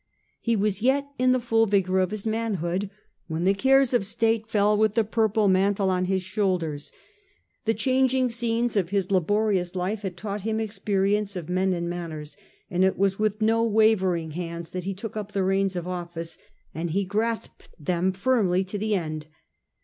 He 0.41 0.55
was 0.55 0.81
yet 0.81 1.05
in 1.19 1.31
the 1.31 1.39
full 1.39 1.67
vigour 1.67 1.99
of 1.99 2.09
his 2.09 2.25
manhood 2.25 2.89
when 3.27 3.43
the 3.43 3.53
cares 3.53 3.93
of 3.93 4.03
state 4.03 4.47
fell 4.49 4.75
with 4.75 4.95
the 4.95 5.03
purple 5.03 5.47
mantle 5.47 5.91
on 5.91 6.05
his 6.05 6.23
shouldeis; 6.23 6.89
the 6.89 6.93
8 6.93 6.95
The 6.95 6.95
Age 6.95 6.95
of 6.95 7.65
the 7.65 7.71
Antonincs. 7.71 7.71
a.d 7.71 7.77
changing 7.77 8.29
scenes 8.31 8.75
of 8.77 8.89
his 8.89 9.11
laborious 9.11 9.75
life 9.75 10.01
had 10.01 10.17
taught 10.17 10.41
him 10.41 10.59
experience 10.59 11.35
of 11.35 11.49
men 11.49 11.71
and 11.73 11.87
manners, 11.87 12.35
and 12.71 12.83
it 12.83 12.97
was 12.97 13.19
with 13.19 13.43
no 13.43 13.61
wavering 13.63 14.31
hands 14.31 14.71
that 14.71 14.85
he 14.85 14.95
took 14.95 15.15
up 15.15 15.33
the 15.33 15.43
reins 15.43 15.75
of 15.75 15.87
office, 15.87 16.39
and 16.73 16.89
he 16.89 17.05
grasped 17.05 17.69
them 17.79 18.11
firmly 18.11 18.63
to 18.63 18.79
the 18.79 18.95
end. 18.95 19.27